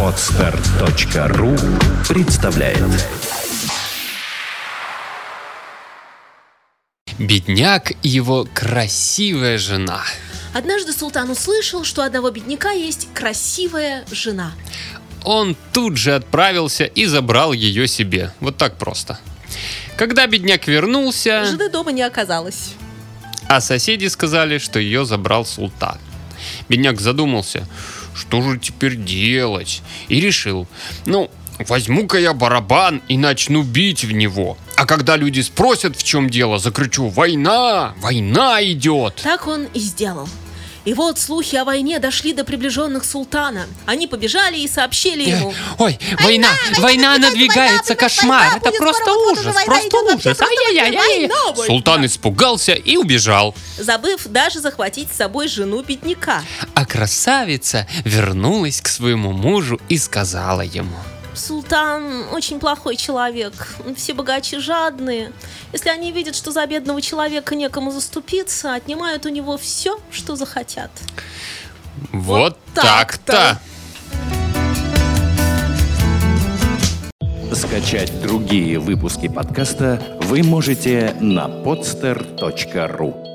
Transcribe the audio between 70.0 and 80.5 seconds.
что захотят. Вот так-то. так-то. Скачать другие выпуски подкаста вы